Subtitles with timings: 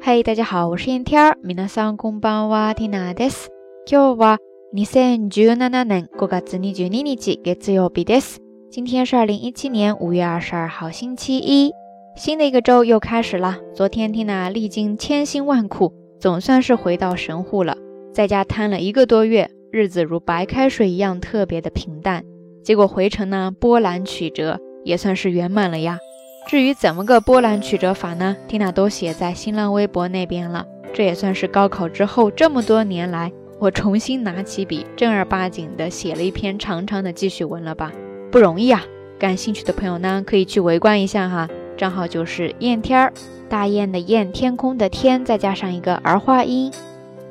[0.00, 1.38] 嗨，大家好，我是燕天儿。
[1.42, 3.50] 皆さんこんばんは、ティナです。
[3.90, 4.38] 今日は
[4.72, 8.40] 二千十七年五月二十二日月曜日です。
[8.70, 11.72] 今天是二零一七年五月二十二号，星期一。
[12.16, 13.58] 新的一个周又开始了。
[13.74, 17.76] 昨天缇娜历经千辛万苦，总算是回到神户了。
[18.12, 22.24] 在家瘫了一个多月，日子如白开水一样特别的平淡。
[22.64, 25.98] 结果回程呢，波澜曲折，也算是圆满了呀。
[26.47, 28.35] 至于怎么个波澜曲折法呢？
[28.47, 30.65] 缇娜都写在新浪微博那边了。
[30.93, 37.91] 这也算是高考之后这么多年来，我重新拿起笔，正儿八经的写了一篇长长的记叙文了吧？
[38.29, 38.83] 不容易啊！
[39.17, 41.47] 感兴趣的朋友呢，可以去围观一下哈。
[41.77, 43.13] 账号就是燕天儿，
[43.47, 46.71] 大雁的雁，天空的天，再加上一个儿化音。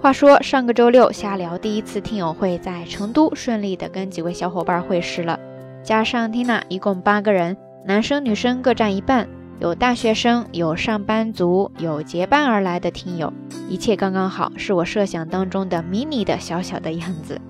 [0.00, 5.40] 话说上个周六瞎聊第一次听友会在成都顺利的跟几位小伙伴会师了，
[5.82, 7.56] 加上缇娜一共八个人。
[7.84, 9.26] 男生女生各占一半，
[9.60, 13.32] 有大学生，有上班族，有结伴而来的听友，
[13.68, 17.40] 一切刚刚好，是我设想当中的迷你的小小的样子。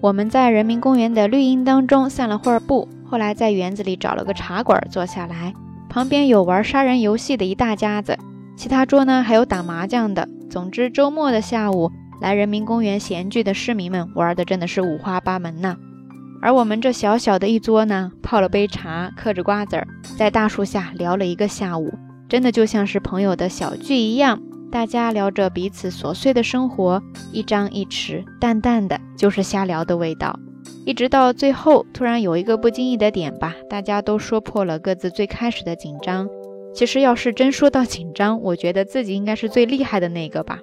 [0.00, 5.54] 我们在人民公园的绿荫当中散了会儿步，后来在园子里找了个茶馆坐下来，
[5.88, 8.16] 旁边有玩杀人游戏的一大家子，
[8.54, 10.28] 其他桌呢还有打麻将的。
[10.48, 15.76] 总之，周末的下午来人民公园闲聚的市民们玩的真的是五花八门呐。
[16.44, 21.90] 而我们这小小的一桌呢，泡了杯茶，嗑着瓜子儿，在大树下聊了一个下午，
[22.28, 24.42] 真的就像是朋友的小聚一样。
[24.70, 30.38] 大家聊着彼此琐碎的生活，一张一弛，淡淡的就是瞎聊的味道。
[30.84, 36.28] 一直到最后，突然有一个不经意的点吧，大家都说破了各自最开始的紧张。
[36.74, 40.58] 其实要是真说到紧张，我觉得自己应该是最厉害的那个吧，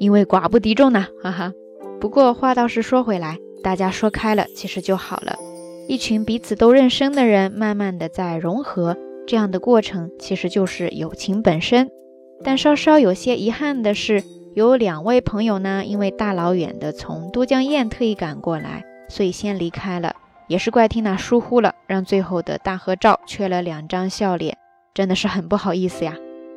[0.00, 1.52] 因为寡不敌众呢，哈哈。
[2.00, 3.38] 不过话倒是说回来。
[3.62, 5.36] 大家说开了，其实就好了。
[5.88, 8.96] 一群彼此都认生的人，慢慢的在融合，
[9.26, 11.90] 这样的过程其实就是友情本身。
[12.44, 14.22] 但稍稍有些遗憾的是，
[14.54, 20.16] 有两位朋友呢，因为大老远的从都江堰特意赶过来，所以先离开了。
[20.48, 24.58] 也是怪缇娜疏忽了，让最后的大合照缺了两张笑脸，
[24.92, 26.16] 真的是很不好意思呀。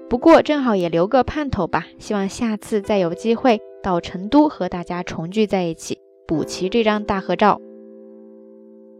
[0.09, 5.94] 不过正好也留个盼头吧，希望下次再有机会到成都和大家重聚在一起。
[6.27, 7.61] 补齐这张大合照，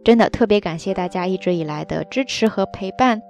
[0.04, 3.20] 真的特别感谢大家一直以来的支持和陪伴。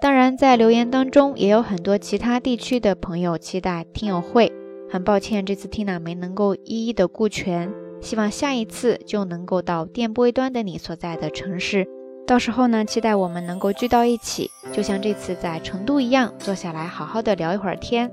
[0.00, 4.52] 当然，在留言当中也有很多其他地区的朋友期待听友会，
[4.90, 11.86] 很抱歉这次 Tina 没能够一一的顾全，希望下一次就能够到电波一端的你所在的城市，
[12.26, 18.10] 到时候呢，期待我们能够聚到一起，就像这次在成都一样，坐下来好好的聊一会儿天。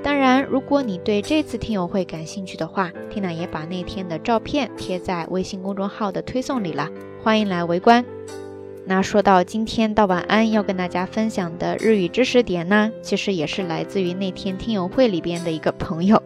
[0.00, 6.88] 当然，如果你对这次听友会感兴趣的话，Tina 也把那天的照片贴在微信公众号的推送里了，
[7.22, 8.04] 欢迎来围观。
[8.86, 16.22] 那说到今天到晚安要跟大家分享的日语知识点呢，其实也是来自于那天听友会里边的一个朋友，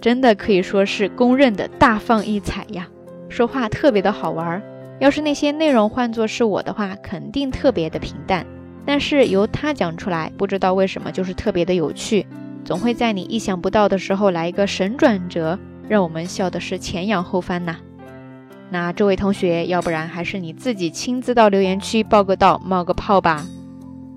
[0.00, 2.88] 真的可以说是公认的大放异彩呀，
[3.28, 4.62] 说话特别的好玩。
[4.98, 8.46] 要是那些内容换作是我的话，肯定特别的平淡，
[8.86, 12.24] 但是由他讲出来，不知道为什么就是特别的有趣。
[12.66, 15.56] 总会在你意想不到的时候来一个神转折，
[15.88, 17.76] 让我们笑的是前仰后翻呐。
[18.70, 23.46] 那这位同学，要不然还是你自己亲自到留言区报个到、冒个泡吧。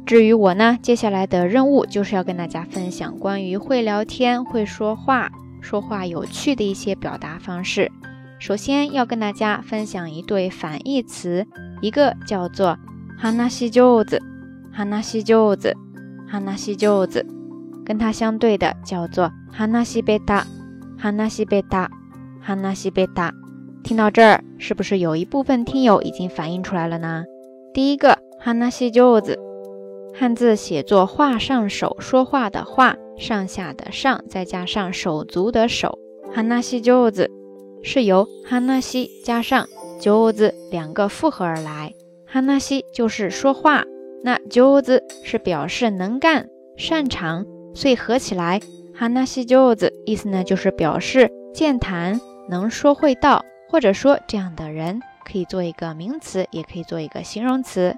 [0.04, 5.30] 至于我呢，接下来的任务就是要跟大家分享关于会聊天、会说话、
[5.62, 7.92] 说话有趣的一些表达方式。
[8.40, 11.46] 首先要跟大家分享一对反义词，
[11.82, 12.80] 一个叫做
[13.16, 14.20] 哈纳西舅子，
[14.72, 15.78] 哈纳西舅子，
[16.28, 17.24] 哈纳西舅子。
[17.90, 20.46] 跟它相对的叫做哈纳西贝塔，
[20.96, 21.90] 哈纳西贝塔，
[22.40, 23.34] 哈纳西贝塔。
[23.84, 27.24] 听到这儿，是不是有一部分听友已经反应出来了呢？
[27.74, 29.40] 第一个哈纳西舅子，
[30.14, 35.98] 汉字写作画上手，说话的话，上下的上，再加上手足的手，
[36.32, 37.32] 哈纳西舅子
[37.82, 39.66] 是由哈纳西加上
[40.00, 41.96] 舅子两个复合而来。
[42.28, 43.84] 哈纳西就是说话，
[44.24, 47.48] 那舅子是表示能干、擅长。
[47.74, 48.60] 所以合起来，
[48.94, 52.20] 哈纳西就子意思呢，就是表示健谈、
[52.50, 57.96] 能说会道，或者说这样的人可以做一个名词，也可以做一个形容词。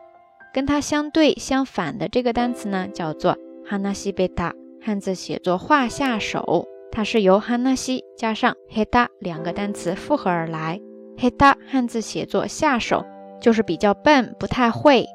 [0.53, 4.53] 跟它相对相反的这个单词呢，叫做哈纳西贝塔，
[4.83, 10.81] 汉字写作画下手，它是由哈纳西加上黑达两个单词复合而来。
[11.17, 13.05] 黑达汉字写作下手，
[13.39, 15.05] 就是比较笨，不太会。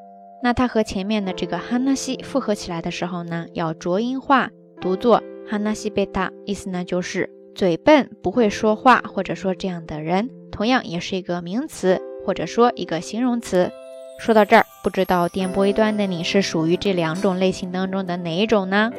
[0.43, 4.49] 那它和前面的这个哈纳西复合起来的时候呢，要浊音化，
[4.79, 13.71] 读作哈纳西贝塔，意思呢就是嘴笨，不会说话，或者说这样的人，同样也是一个名词，或者说一个形容词。
[14.19, 18.91] 说到这儿，不知道电波一端的你是属于这两种类型当中的哪一种呢？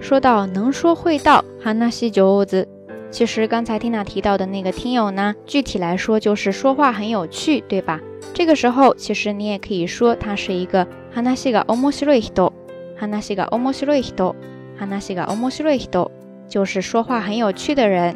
[0.00, 2.68] 说到能说会道，哈纳西九子。
[3.10, 8.00] 其实刚才缇娜提到的那个听友呢，具体来说就是说话很有趣，对吧？
[8.33, 12.51] 这个时候其实你也可以说他是一个哈纳西が面白い人，
[12.97, 14.35] 哈纳西が面白い人，
[14.77, 16.09] 哈纳西が面白い人，
[16.47, 18.15] 就是说话很有趣的人。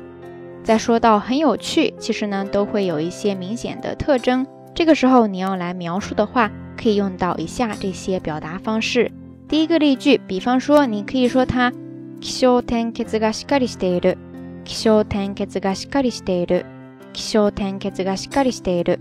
[0.63, 4.47] 在说到很有趣，其实呢都会有一些明显的特征。
[4.73, 9.11] 这个时候你要来描述的话，可以用到以下这些表达方式。
[9.47, 11.71] 第一个例句，比方说你可以说他
[12.19, 14.17] 気象天結がしっかりしている。
[14.63, 16.65] 気象天結がしっかりしている。
[17.13, 18.99] 気象天結がしっかりしている。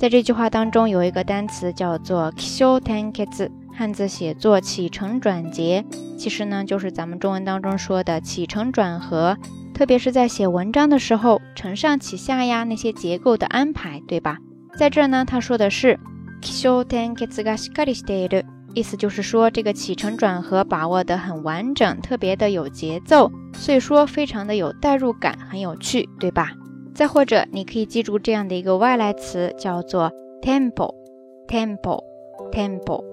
[0.00, 5.84] 在这句话当中有一个单词叫做気象天結，汉字写作起承转结，
[6.18, 9.36] 其实呢就是咱们中文当中说的起承转合，
[9.72, 14.38] 特别是在写文章的时候，承上启下呀那些结构的安排，对吧？
[14.78, 15.98] 在这儿呢，他说的是
[16.42, 18.44] 気象天結がしっかりしている。
[18.74, 26.52] 意思就是说，这个起承转合把握得很完整，特别的有节奏，所以说非常的有代入感，很有趣，对吧？
[26.94, 30.10] 再或者，你可以记住这样的一个外来词，叫做
[30.40, 33.04] tempo，tempo，tempo，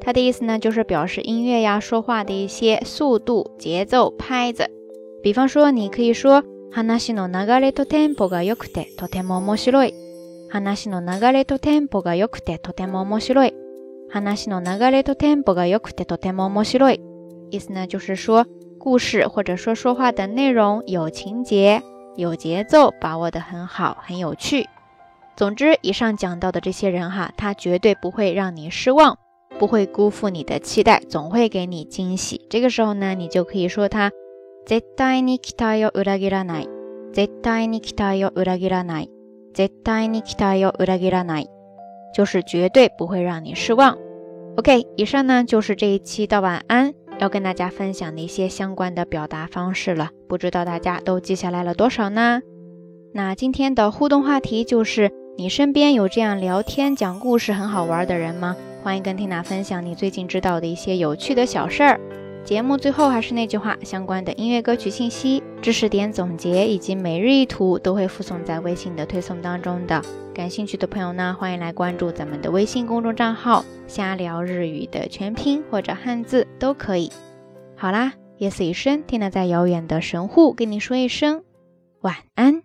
[0.00, 4.66] 它的意思呢，就是表示音樂呀、说话的一些速度、节奏、拍子。
[5.22, 9.94] 比方说，你可以说話の流れとテンポが良くてとても面白い。
[10.50, 13.54] 話の流れとテンポが良くてとても面白い。
[14.10, 17.00] 話の流れとテンポが良くてとても面白い。
[17.50, 18.46] 意思呢，就是说
[18.78, 21.82] 故事或者说说话的内容有情节、
[22.16, 24.66] 有节奏，把握的很好，很有趣。
[25.36, 29.18] 总之，以上讲到的这些人哈，他绝对不会让你失望，
[29.58, 32.46] 不会辜负你的期待，总会给你惊喜。
[32.48, 34.10] 这个时候呢，你就可以说他
[34.66, 36.68] 絶対に期待を裏切らない。
[37.12, 39.08] 絶対に期待を裏切らない。
[39.52, 41.48] 絶対に期待を裏切らない。
[42.14, 43.98] 就是绝对不会让你失望。
[44.56, 52.41] OK，以上呢就是这一期的晚安 要跟大家分享的一些相关的表达方式了，不知道大家都记下来了多少呢？
[53.13, 58.55] 那今天的互动话题就是：你身边有这样聊天讲故事很好玩的人吗？
[58.81, 61.99] 欢迎跟缇娜分享你最近知道的一些有趣的小事儿。
[62.49, 70.01] 节目最后还是那句话，相关的音乐歌曲信息、知识点总结以及每日一图都会附送在微信的推送当中的。
[70.33, 77.11] 感兴趣的朋友呢，欢迎来关注咱们的微信公众账号“瞎聊日语”的全拼或者汉字都可以。
[77.75, 81.43] 好啦，夜色已深，听娜在遥远的神户跟你说一声
[82.01, 82.63] 晚安。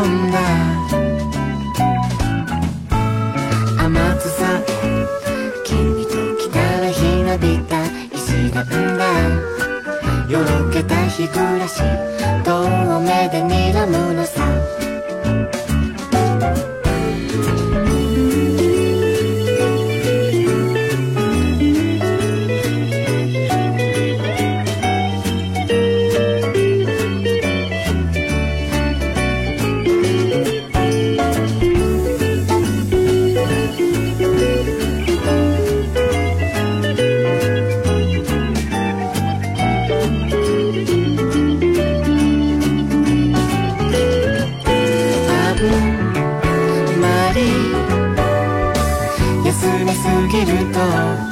[0.00, 0.51] 日
[50.02, 51.31] 過ぎると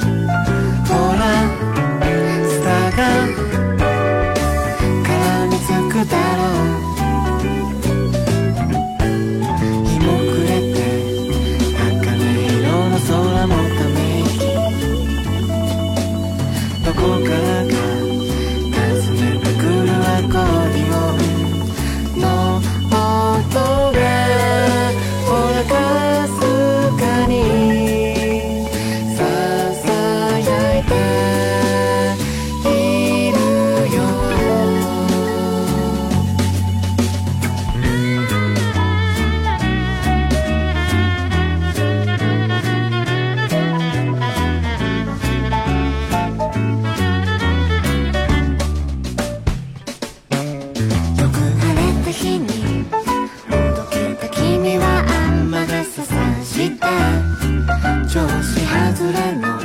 [58.99, 59.57] れの